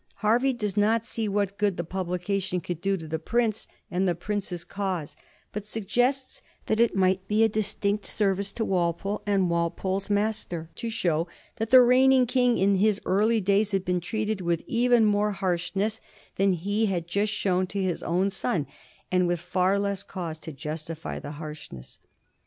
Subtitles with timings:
[0.15, 4.15] Hervey does not see what good the publication could do to the prince and the
[4.15, 5.15] prince's cause,
[5.53, 10.71] but suggests that it might be a distinct service to Wal pole and Walpole's master
[10.73, 11.27] to show
[11.57, 15.71] that the reigning king in his early days had been treated with even more harsh
[15.75, 16.01] ness
[16.35, 18.65] than he had just shown to his own son,
[19.11, 21.99] and with far less cause to justify the harshness.